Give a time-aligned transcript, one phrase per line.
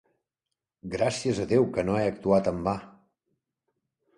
[0.93, 2.77] Gràcies a Déu que no he actuat en va!